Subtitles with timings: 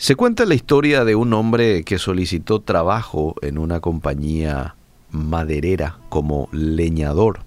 [0.00, 4.76] Se cuenta la historia de un hombre que solicitó trabajo en una compañía
[5.10, 7.40] maderera como leñador.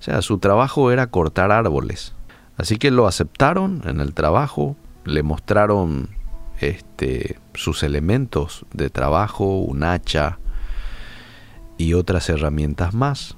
[0.00, 2.12] O sea, su trabajo era cortar árboles.
[2.56, 6.08] Así que lo aceptaron en el trabajo, le mostraron
[6.60, 10.40] este, sus elementos de trabajo, un hacha
[11.78, 13.36] y otras herramientas más.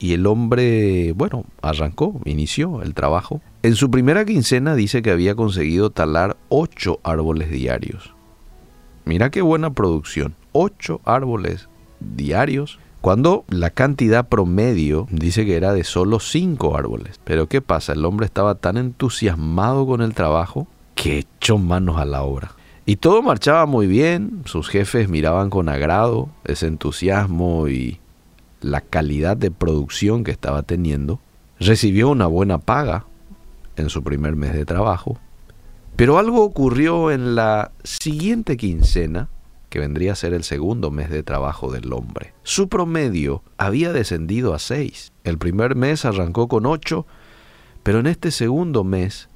[0.00, 3.40] Y el hombre, bueno, arrancó, inició el trabajo.
[3.64, 8.12] En su primera quincena dice que había conseguido talar ocho árboles diarios.
[9.06, 15.82] Mira qué buena producción, ocho árboles diarios cuando la cantidad promedio dice que era de
[15.82, 17.18] solo cinco árboles.
[17.24, 17.94] Pero ¿qué pasa?
[17.94, 22.50] El hombre estaba tan entusiasmado con el trabajo que echó manos a la obra.
[22.84, 27.98] Y todo marchaba muy bien, sus jefes miraban con agrado ese entusiasmo y
[28.60, 31.18] la calidad de producción que estaba teniendo.
[31.58, 33.06] Recibió una buena paga
[33.76, 35.18] en su primer mes de trabajo.
[35.96, 39.28] Pero algo ocurrió en la siguiente quincena
[39.68, 42.32] que vendría a ser el segundo mes de trabajo del hombre.
[42.44, 45.12] Su promedio había descendido a 6.
[45.24, 47.06] El primer mes arrancó con 8,
[47.82, 49.28] pero en este segundo mes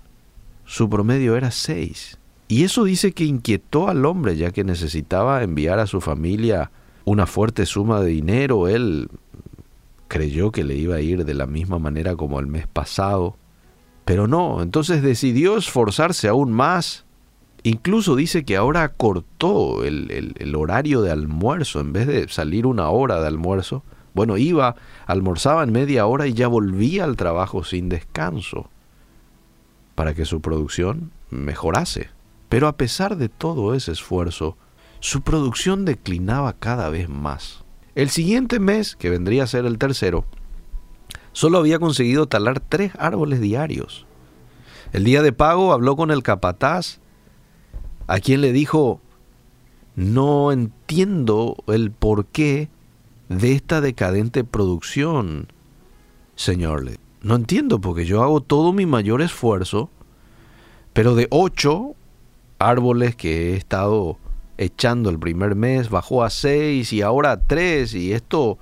[0.64, 2.18] su promedio era 6.
[2.48, 6.70] Y eso dice que inquietó al hombre ya que necesitaba enviar a su familia
[7.04, 8.68] una fuerte suma de dinero.
[8.68, 9.08] Él
[10.08, 13.36] creyó que le iba a ir de la misma manera como el mes pasado.
[14.08, 17.04] Pero no, entonces decidió esforzarse aún más
[17.62, 23.20] Incluso dice que ahora cortó el, horario de almuerzo, en vez de salir una hora
[23.20, 23.82] de almuerzo,
[24.14, 28.70] bueno, iba, almorzaba en media hora y ya volvía al trabajo sin descanso,
[29.94, 32.10] para que su producción mejorase.
[32.48, 34.56] Pero a pesar de todo ese esfuerzo,
[35.00, 37.64] su producción declinaba cada vez más.
[37.94, 40.24] El siguiente mes, que vendría a ser el tercero,
[41.38, 44.06] solo había conseguido talar tres árboles diarios.
[44.92, 46.98] El día de pago habló con el capataz
[48.08, 49.00] a quien le dijo,
[49.94, 52.70] no entiendo el porqué
[53.28, 55.46] de esta decadente producción,
[56.34, 56.84] señor.
[57.22, 59.90] No entiendo porque yo hago todo mi mayor esfuerzo,
[60.92, 61.94] pero de ocho
[62.58, 64.18] árboles que he estado
[64.56, 68.58] echando el primer mes, bajó a seis y ahora a tres y esto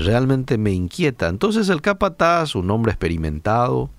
[0.00, 1.28] realmente me inquieta.
[1.28, 3.90] Entonces el capataz, un hombre experimentado,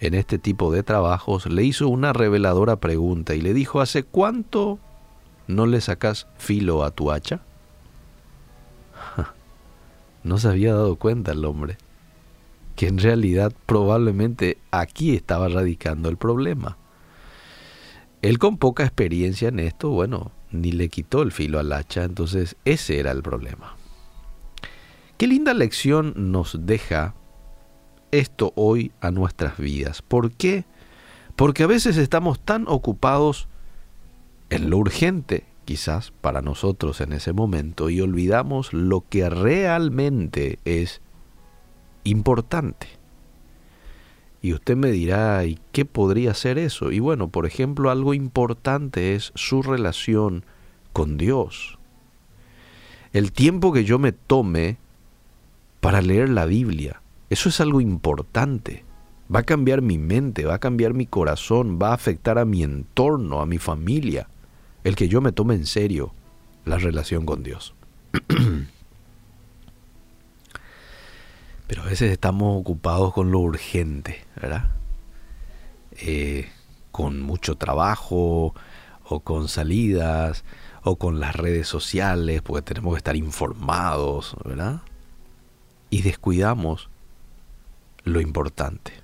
[0.00, 4.78] en este tipo de trabajos, le hizo una reveladora pregunta y le dijo, ¿hace cuánto
[5.46, 7.40] no le sacas filo a tu hacha?
[10.24, 11.76] No se había dado cuenta el hombre
[12.76, 16.78] que en realidad probablemente aquí estaba radicando el problema.
[18.22, 22.56] Él con poca experiencia en esto, bueno, ni le quitó el filo al hacha, entonces
[22.64, 23.76] ese era el problema.
[25.16, 27.14] Qué linda lección nos deja
[28.10, 30.02] esto hoy a nuestras vidas.
[30.02, 30.64] ¿Por qué?
[31.36, 33.46] Porque a veces estamos tan ocupados
[34.50, 41.00] en lo urgente, quizás para nosotros en ese momento, y olvidamos lo que realmente es
[42.02, 42.88] importante.
[44.42, 46.90] Y usted me dirá, ¿y qué podría ser eso?
[46.90, 50.44] Y bueno, por ejemplo, algo importante es su relación
[50.92, 51.78] con Dios.
[53.12, 54.76] El tiempo que yo me tome
[55.84, 58.86] para leer la Biblia, eso es algo importante.
[59.32, 62.62] Va a cambiar mi mente, va a cambiar mi corazón, va a afectar a mi
[62.62, 64.26] entorno, a mi familia,
[64.82, 66.14] el que yo me tome en serio
[66.64, 67.74] la relación con Dios.
[71.66, 74.70] Pero a veces estamos ocupados con lo urgente, ¿verdad?
[75.98, 76.48] Eh,
[76.92, 78.54] con mucho trabajo
[79.04, 80.44] o con salidas
[80.82, 84.80] o con las redes sociales, porque tenemos que estar informados, ¿verdad?
[85.94, 86.90] Y descuidamos
[88.02, 88.94] lo importante.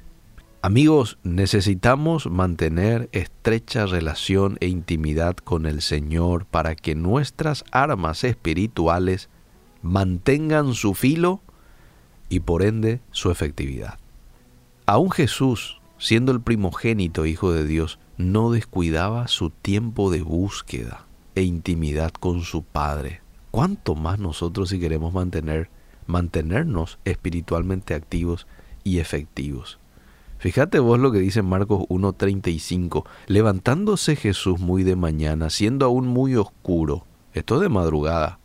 [0.61, 9.29] Amigos, necesitamos mantener estrecha relación e intimidad con el Señor para que nuestras armas espirituales
[9.83, 11.43] mantengan su filo
[12.29, 14.01] y por ende su efectividad.
[14.85, 21.07] Aún Jesús, siendo el primogénito Hijo de Dios, no descuidaba su tiempo de búsqueda
[21.37, 23.21] e intimidad con su Padre.
[23.53, 25.71] ¿Cuánto más nosotros si queremos mantener,
[26.11, 28.47] mantenernos espiritualmente activos
[28.85, 29.79] y efectivos.
[30.39, 33.05] Fíjate vos lo que dice Marcos 1.35.
[33.27, 37.05] Levantándose Jesús muy de mañana, siendo aún muy oscuro,
[37.35, 38.39] esto de madrugada,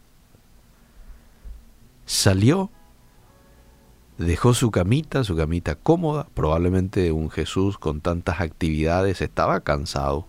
[2.06, 2.70] salió,
[4.18, 10.28] dejó su camita, su camita cómoda, probablemente un Jesús con tantas actividades estaba cansado.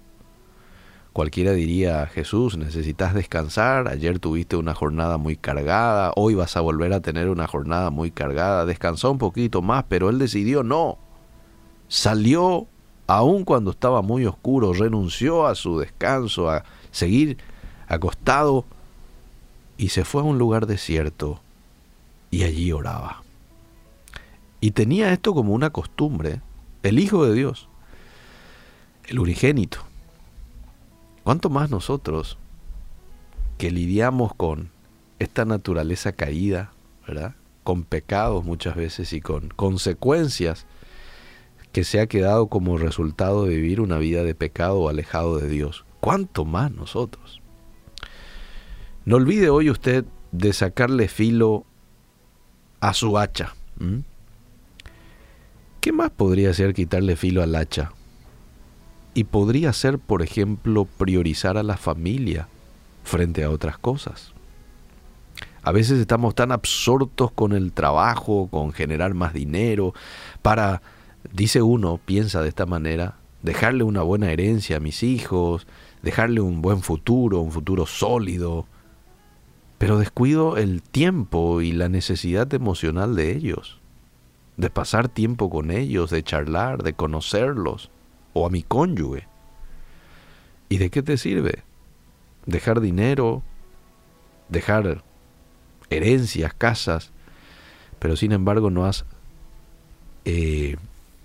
[1.17, 6.93] Cualquiera diría, Jesús, necesitas descansar, ayer tuviste una jornada muy cargada, hoy vas a volver
[6.93, 10.99] a tener una jornada muy cargada, descansó un poquito más, pero él decidió no.
[11.89, 12.67] Salió
[13.07, 17.39] aun cuando estaba muy oscuro, renunció a su descanso, a seguir
[17.89, 18.67] acostado
[19.79, 21.41] y se fue a un lugar desierto
[22.31, 23.23] y allí oraba.
[24.61, 26.43] Y tenía esto como una costumbre,
[26.83, 27.71] el Hijo de Dios,
[29.07, 29.86] el unigénito.
[31.27, 32.39] ¿Cuánto más nosotros
[33.59, 34.71] que lidiamos con
[35.19, 36.71] esta naturaleza caída,
[37.05, 37.35] ¿verdad?
[37.65, 40.67] Con pecados muchas veces y con consecuencias
[41.73, 45.85] que se ha quedado como resultado de vivir una vida de pecado alejado de Dios.
[45.99, 47.43] ¿Cuánto más nosotros?
[49.05, 51.67] No olvide hoy usted de sacarle filo
[52.79, 53.57] a su hacha.
[55.81, 57.96] ¿Qué más podría ser quitarle filo al hacha?
[59.17, 62.49] Y podría ser, por ejemplo, priorizar a la familia
[63.03, 64.35] frente a otras cosas.
[65.63, 69.95] A veces estamos tan absortos con el trabajo, con generar más dinero,
[70.43, 70.83] para,
[71.33, 75.67] dice uno, piensa de esta manera, dejarle una buena herencia a mis hijos,
[76.03, 78.67] dejarle un buen futuro, un futuro sólido,
[79.79, 83.79] pero descuido el tiempo y la necesidad emocional de ellos,
[84.59, 87.91] de pasar tiempo con ellos, de charlar, de conocerlos,
[88.37, 89.27] o a mi cónyuge.
[90.69, 91.63] ¿Y de qué te sirve?
[92.45, 93.43] Dejar dinero,
[94.51, 95.03] dejar
[95.89, 97.13] herencias, casas,
[97.99, 99.07] pero sin embargo no has
[100.27, 100.77] eh,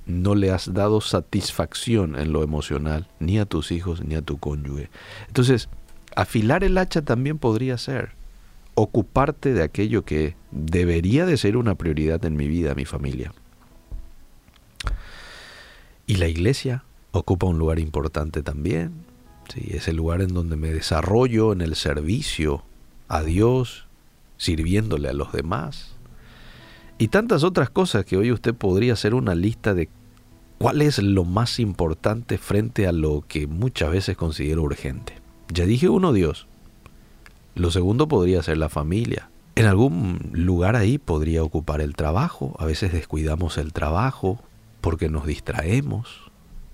[0.05, 4.37] no le has dado satisfacción en lo emocional ni a tus hijos ni a tu
[4.37, 4.89] cónyuge.
[5.27, 5.67] Entonces,
[6.15, 8.11] afilar el hacha también podría ser
[8.73, 13.33] ocuparte de aquello que debería de ser una prioridad en mi vida, mi familia.
[16.07, 19.05] Y la iglesia ocupa un lugar importante también.
[19.53, 22.63] Sí, es el lugar en donde me desarrollo en el servicio
[23.07, 23.85] a Dios,
[24.37, 25.95] sirviéndole a los demás.
[26.97, 29.89] Y tantas otras cosas que hoy usted podría hacer una lista de
[30.57, 35.15] cuál es lo más importante frente a lo que muchas veces considero urgente.
[35.51, 36.47] Ya dije uno, Dios.
[37.55, 39.29] Lo segundo podría ser la familia.
[39.55, 42.55] En algún lugar ahí podría ocupar el trabajo.
[42.59, 44.39] A veces descuidamos el trabajo
[44.79, 46.30] porque nos distraemos.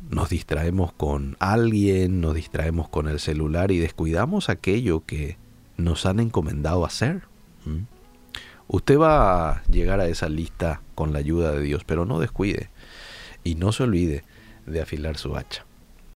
[0.10, 5.38] Nos distraemos con alguien, nos distraemos con el celular y descuidamos aquello que
[5.76, 7.24] nos han encomendado hacer.
[7.66, 7.84] ¿Mm?
[8.68, 12.70] Usted va a llegar a esa lista con la ayuda de Dios, pero no descuide
[13.44, 14.24] y no se olvide
[14.66, 15.67] de afilar su hacha.